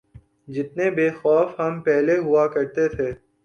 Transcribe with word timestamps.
جتنے 0.47 0.85
بے 0.91 1.07
خوف 1.19 1.49
ہم 1.59 1.73
پہلے 1.81 2.17
ہوا 2.17 2.47
کرتے 2.47 2.87
تھے۔ 2.89 3.09